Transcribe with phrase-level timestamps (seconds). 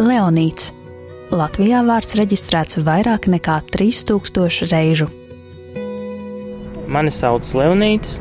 [0.00, 0.70] Leonīts.
[1.28, 5.10] Latvijā vārds reģistrēts vairāk nekā 3000 reižu.
[6.88, 8.16] Mani sauc Leonīts.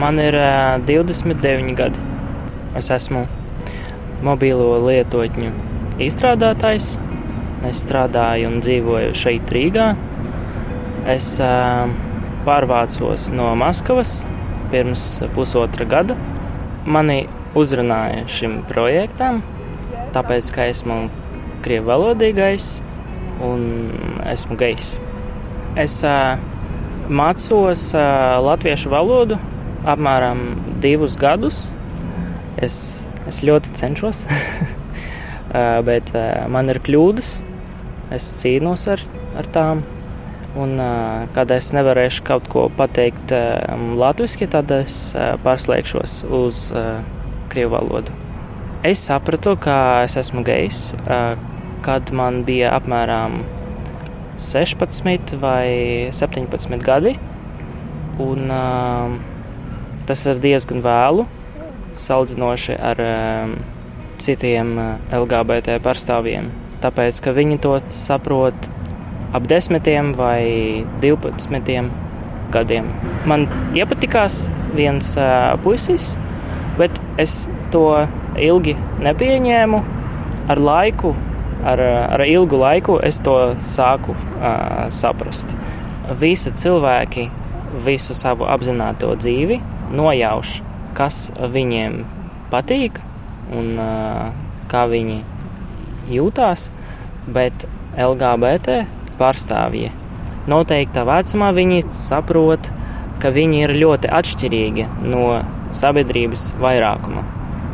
[0.00, 2.06] Man ir uh, 29 gadi.
[2.80, 3.26] Es esmu
[4.24, 5.52] mobilo lietotņu
[6.00, 6.94] izstrādātājs.
[7.68, 9.92] Es strādāju un dzīvoju šeit, Rīgā.
[11.12, 11.34] Es
[12.46, 14.22] pārvācos no Maskavas
[14.72, 16.16] pirms pusotra gada.
[16.88, 17.26] Mani
[17.58, 19.42] uzrunāja šim projektam,
[20.14, 20.98] tāpēc, ka esmu
[21.62, 22.76] krievu valodīgais
[23.44, 23.64] un
[24.28, 24.96] esmu gejs.
[25.78, 26.36] Es uh,
[27.12, 29.38] mācos uh, latviešu valodu
[29.88, 30.42] apmēram
[30.82, 31.64] divus gadus.
[32.62, 32.76] Es,
[33.28, 37.34] es ļoti cenšos, uh, bet uh, man ir kļūdas.
[38.12, 39.02] Es cīnos ar,
[39.40, 39.84] ar tām.
[40.52, 43.56] Un, uh, kad es nevarēšu kaut ko pateikt uh,
[43.96, 46.98] latviešu, tad es uh, pārslēgšos uz uh,
[47.52, 48.21] krievu valodu.
[48.82, 50.78] Es sapratu, ka es esmu gejs,
[51.86, 53.36] kad man bija apmēram
[54.42, 57.12] 16 vai 17 gadi.
[58.24, 58.50] Un,
[60.08, 61.28] tas ir diezgan vēlu,
[61.94, 63.04] salīdzinoši ar
[64.18, 64.74] citiem
[65.20, 66.50] LGBT pārstāvjiem.
[66.82, 68.66] Tāpēc, ka viņi to saprot
[69.30, 71.86] ap 10 vai 12
[72.50, 72.90] gadiem.
[73.30, 73.46] Man
[73.78, 74.42] iepatikās
[74.74, 75.14] viens
[75.62, 76.16] puisis,
[76.78, 77.86] bet es to
[78.40, 79.82] ilgi nepieņēmu.
[80.52, 81.12] Ar laiku,
[81.64, 81.80] ar,
[82.16, 83.36] ar ilgu laiku, es to
[83.68, 85.54] sāku uh, saprast.
[86.18, 87.28] Visi cilvēki
[87.86, 89.60] visu savu apzināto dzīvi
[89.94, 90.58] nojauš,
[90.98, 92.02] kas viņiem
[92.52, 92.98] patīk
[93.54, 94.28] un uh,
[94.72, 95.20] kā viņi
[96.12, 96.68] jūtās,
[97.32, 98.82] bet LGBT
[99.20, 99.92] pārstāvji.
[100.50, 102.66] Noteiktā vecumā viņi saprot,
[103.22, 105.26] ka viņi ir ļoti atšķirīgi no
[105.76, 107.24] sabiedrības vairākuma.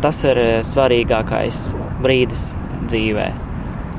[0.02, 1.62] Tas ir svarīgākais
[2.02, 2.52] brīdis
[2.86, 3.28] dzīvē,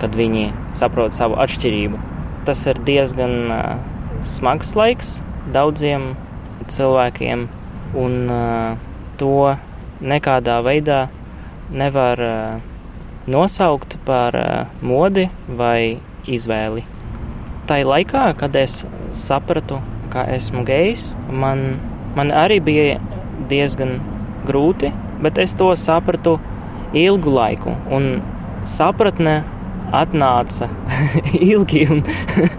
[0.02, 0.46] kad viņi
[0.80, 2.00] saprot savu atšķirību.
[2.48, 3.64] Tas ir diezgan uh,
[4.24, 5.18] smags laiks
[5.54, 6.14] daudziem
[6.72, 7.48] cilvēkiem,
[8.00, 8.78] un uh,
[9.20, 9.34] to
[10.00, 11.02] nekādā veidā
[11.70, 12.22] nevar
[13.30, 14.38] nosaukt par
[14.82, 15.28] modi
[15.60, 16.86] vai izvēli
[17.70, 18.82] tai laikā, kad es
[19.14, 19.78] sapratu,
[20.10, 21.78] ka esmu gejs, man,
[22.18, 22.96] man arī bija
[23.50, 23.98] diezgan
[24.48, 24.92] grūti,
[25.24, 26.38] bet es to sapratu
[26.96, 27.76] ilgu laiku.
[27.92, 28.22] Un
[28.68, 29.42] sapratne
[29.96, 30.70] atnāca
[31.52, 32.04] ilgi, un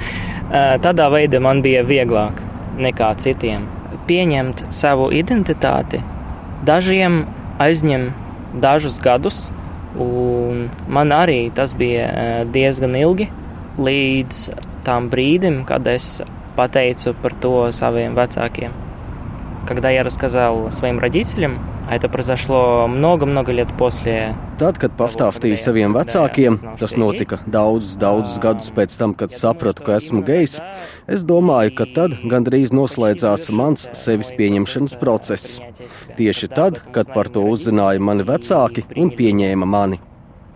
[0.84, 2.42] tādā veidā man bija vieglāk
[2.80, 3.66] nekā citiem.
[4.10, 6.00] Pieņemt savu identitāti
[6.66, 7.22] dažiem
[7.62, 8.10] aizņem
[8.62, 9.44] dažus gadus,
[10.00, 13.28] un man arī tas bija diezgan ilgi,
[13.78, 14.44] līdz
[14.86, 16.18] tam brīdim, kad es
[16.56, 18.89] pateicu par to saviem vecākiem
[19.69, 21.57] Когда я рассказал своим родителям,
[21.89, 24.35] а это произошло много-много лет после.
[24.59, 29.97] Tad, kad pastāstīju saviem vecākiem, tas notika daudzus, daudzus gadus pēc tam, kad sapratu, ka
[29.99, 30.57] esmu gejs,
[31.11, 35.59] es domāju, ka tad gandrīz noslēdzās mans sevis pieņemšanas process.
[36.17, 40.01] Tieši tad, kad par to uzzināja mani vecāki un pieņēma mani.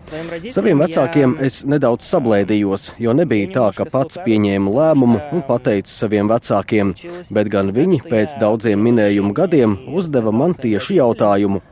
[0.05, 6.29] Saviem vecākiem es nedaudz sablēdījos, jo nebija tā, ka pats pieņēmu lēmumu un pateicu saviem
[6.29, 6.93] vecākiem,
[7.33, 11.63] bet gan viņi pēc daudziem minējumu gadiem uzdeva man tieši jautājumu.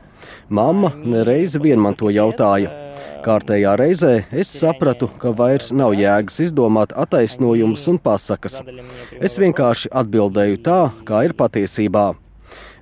[0.48, 2.72] Mamma nereizi vien man to jautāja.
[3.24, 4.12] Kārtējā reizē
[4.42, 8.60] es sapratu, ka vairs nav jēgas izdomāt attaisnojumus un pasakas.
[9.20, 12.10] Es vienkārši atbildēju tā, kā ir patiesībā.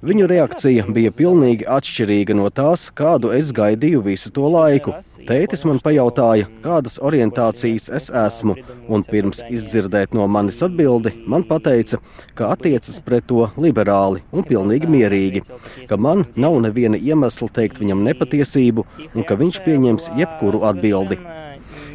[0.02, 4.96] Viņu reakcija bija pilnīgi atšķirīga no tās, kādu es gaidīju visu to laiku.
[5.28, 8.56] Tētis man pajautāja, kādas orientācijas es esmu,
[8.90, 12.00] un pirms izdzirdēt no manis atbildi, man teica,
[12.34, 15.44] ka attiecas pret to liberāli un pilnīgi mierīgi,
[15.86, 21.20] ka man nav neviena iemesla teikt viņam nepatiesību un ka viņš pieņems jebkuru atbildi.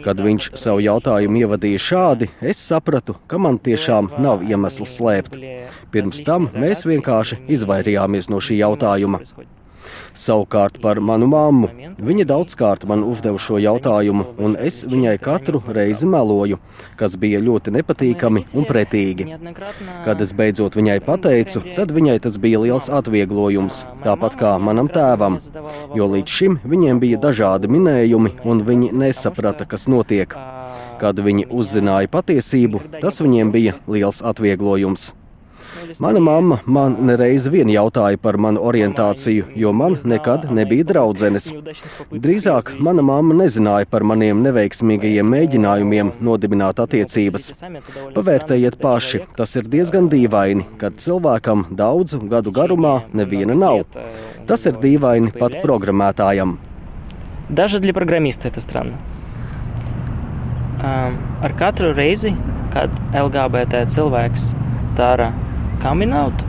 [0.07, 5.35] Kad viņš savu jautājumu ievadīja šādi, es sapratu, ka man tiešām nav iemesls slēpt.
[5.91, 9.19] Pirms tam mēs vienkārši izvairījāmies no šī jautājuma.
[10.18, 11.70] Savukārt par manu mammu.
[12.02, 16.59] Viņa daudzkārt man uzdeva šo jautājumu, un es viņai katru reizi meloju,
[17.00, 19.28] kas bija ļoti nepatīkami un pretīgi.
[20.06, 25.40] Kad es beidzot viņai pateicu, tad viņai tas bija liels atvieglojums, tāpat kā manam tēvam,
[25.97, 30.34] jo līdz šim viņiem bija dažādi minējumi, un viņi nesaprata, kas notiek.
[31.02, 35.12] Kad viņi uzzināja patiesību, tas viņiem bija liels atvieglojums.
[36.01, 41.51] Mana mamma man nereiz vien jautāja par manu orientāciju, jo man nekad nebija draudzenes.
[42.13, 47.48] Drīzāk mana mamma nezināja par maniem neveiksmīgajiem mēģinājumiem nodibināt attiecības.
[48.16, 53.86] Pavērtējiet paši, tas ir diezgan dīvaini, kad cilvēkam daudzu gadu garumā neviena nav.
[54.47, 56.59] Tas ir dīvaini pat programmētājam.
[57.48, 58.95] Даже для программиста это странно.
[60.83, 62.34] um, ar katru reizi,
[62.72, 64.53] kad LGBT cilvēks
[64.98, 65.30] dara
[65.83, 66.48] kaminautu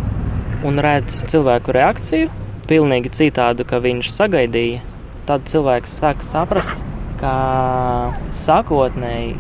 [0.68, 2.30] un redz cilvēku reakciju,
[2.70, 4.84] pilnīgi citādu, ka viņš sagaidīja,
[5.28, 6.78] tad cilvēks sāk saprast,
[7.20, 7.34] ka
[8.36, 9.36] sākotnēji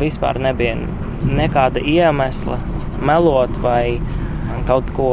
[0.00, 0.76] vispār nebija
[1.24, 2.58] nekāda iemesla
[3.04, 4.00] melot vai
[4.68, 5.12] kaut ko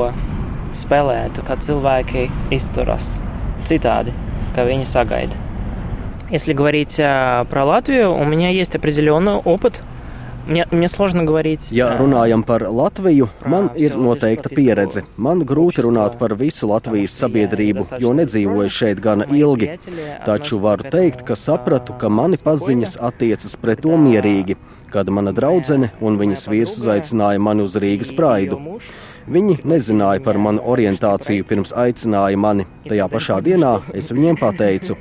[0.78, 3.18] spēlēt, kā cilvēki izturas
[3.68, 4.16] citādi,
[4.56, 5.38] kā viņi sagaida.
[6.32, 9.82] Если говорить про Латвию, у меня есть определенный опыт
[10.48, 11.72] Мне, мне sложно говорить.
[11.72, 15.04] Ja runājam par Latviju, man ir noteikta pieredze.
[15.22, 19.78] Man grūti runāt par visu Latvijas sabiedrību, jo nedzīvoju šeit gana ilgi.
[20.26, 24.58] Taču varu teikt, ka sapratu, ka mani paziņas attiecas pret to mierīgi,
[24.93, 28.61] kad mana draudzene un viņas vīrs uzaicināja mani uz Rīgas praidu.
[29.27, 32.67] Viņi nezināja par manu orientāciju pirms aicināja mani.
[32.87, 34.95] Tajā pašā dienā es viņiem pateicu.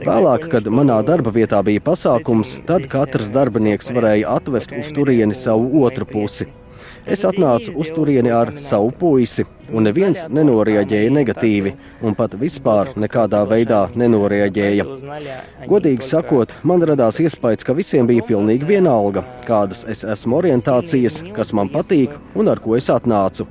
[0.00, 5.84] Vēlāk, kad manā darba vietā bija pasākums, tad katrs darbinieks varēja atvest uz turieni savu
[5.84, 6.48] otru pusi.
[7.06, 11.74] Es atnācu uz turieni ar savu puisi, un neviens nenorēģēja negatīvi,
[12.06, 14.86] un pat vispār nekādā veidā nenorēģēja.
[15.70, 21.54] Godīgi sakot, man radās iespējas, ka visiem bija pilnīgi vienalga, kādas es esmu orientācijas, kas
[21.56, 23.48] man patīk un ar ko es atnācu.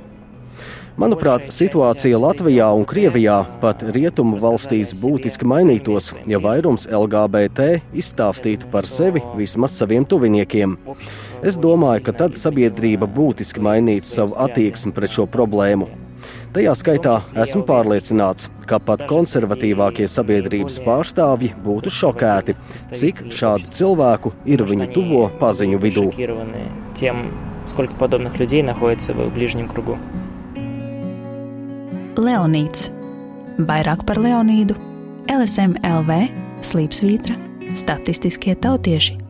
[0.95, 8.87] Manuprāt, situācija Latvijā un Krievijā, pat rietumu valstīs, būtiski mainītos, ja vairums LGBT izstāstītu par
[8.87, 10.77] sevi vismaz saviem tuviniekiem.
[11.43, 16.04] Es domāju, ka tad sabiedrība būtiski mainītu savu attieksmi pret šo problēmu.
[16.55, 17.13] Tajā skaitā
[17.43, 22.55] esmu pārliecināts, ka pat konservatīvākie sabiedrības pārstāvji būtu šokēti,
[22.95, 26.05] cik šādu cilvēku ir viņu tuvo paziņu vidū.
[32.15, 32.87] Leonīds.
[33.59, 34.79] Vairāk par Leonīdu
[35.27, 36.23] LSM LV,
[36.63, 37.35] Slīpsvītra,
[37.75, 39.24] statistiskie tautieši